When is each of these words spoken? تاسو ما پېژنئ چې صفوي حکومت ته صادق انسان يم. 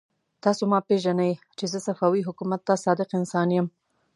تاسو 0.43 0.63
ما 0.71 0.79
پېژنئ 0.87 1.31
چې 1.57 1.65
صفوي 1.87 2.21
حکومت 2.27 2.61
ته 2.67 2.73
صادق 2.85 3.09
انسان 3.19 3.47
يم. 3.57 3.67